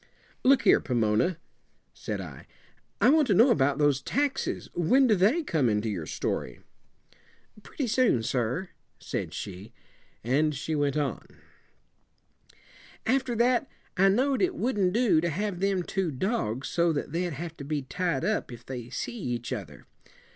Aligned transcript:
"Look 0.43 0.63
here, 0.63 0.79
Pomona," 0.79 1.37
said 1.93 2.19
I, 2.19 2.47
"I 2.99 3.09
want 3.11 3.27
to 3.27 3.35
know 3.35 3.51
about 3.51 3.77
those 3.77 4.01
taxes. 4.01 4.67
When 4.73 5.05
do 5.05 5.13
they 5.13 5.43
come 5.43 5.69
into 5.69 5.89
your 5.89 6.07
story?" 6.07 6.59
"Pretty 7.61 7.85
soon, 7.85 8.23
sir," 8.23 8.69
said 8.97 9.31
she, 9.31 9.73
and 10.23 10.55
she 10.55 10.73
went 10.73 10.97
on: 10.97 11.27
"After 13.05 13.35
that, 13.35 13.69
I 13.95 14.09
know'd 14.09 14.41
it 14.41 14.55
wouldn't 14.55 14.91
do 14.93 15.21
to 15.21 15.29
have 15.29 15.59
them 15.59 15.83
two 15.83 16.09
dogs 16.09 16.67
so 16.67 16.91
that 16.93 17.11
they'd 17.11 17.33
have 17.33 17.55
to 17.57 17.63
be 17.63 17.83
tied 17.83 18.25
up 18.25 18.51
if 18.51 18.65
they 18.65 18.89
see 18.89 19.15
each 19.19 19.53
other. 19.53 19.85